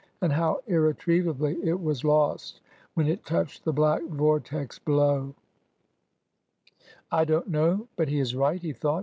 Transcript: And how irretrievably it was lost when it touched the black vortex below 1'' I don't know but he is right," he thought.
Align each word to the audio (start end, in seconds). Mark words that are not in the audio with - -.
And 0.19 0.33
how 0.33 0.63
irretrievably 0.65 1.59
it 1.63 1.79
was 1.79 2.03
lost 2.03 2.61
when 2.95 3.05
it 3.05 3.23
touched 3.23 3.65
the 3.65 3.71
black 3.71 4.01
vortex 4.05 4.79
below 4.79 5.35
1'' 5.35 5.35
I 7.11 7.23
don't 7.23 7.49
know 7.49 7.87
but 7.97 8.09
he 8.09 8.17
is 8.17 8.35
right," 8.35 8.59
he 8.59 8.73
thought. 8.73 8.99